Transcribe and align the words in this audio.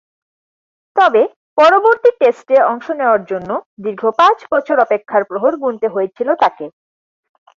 তবে, 0.95 1.21
পরবর্তী 1.57 2.09
টেস্টে 2.19 2.55
অংশ 2.63 2.87
নেয়ার 2.91 3.21
জন্যে 3.25 3.55
দীর্ঘ 3.83 4.03
পাঁচ 4.19 4.37
বছর 4.51 4.77
অপেক্ষার 4.79 5.23
প্রহর 5.29 5.53
গুণতে 5.57 5.87
হয়েছিল 5.87 6.29
তাকে। 6.35 6.65